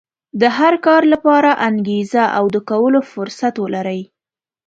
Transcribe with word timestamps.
د 0.41 0.43
هر 0.57 0.73
کار 0.85 1.01
لپاره 1.13 1.49
انګېزه 1.69 2.23
او 2.37 2.45
د 2.55 2.57
کولو 2.69 2.99
فرصت 3.11 3.53
ولرئ. 3.59 4.01